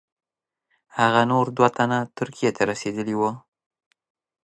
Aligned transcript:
هغه 0.99 1.21
نور 1.31 1.45
دوه 1.57 1.69
تنه 1.77 1.97
ترکیې 2.17 2.49
ته 2.57 2.61
رسېدلي 2.71 3.15
وه. 3.19 3.31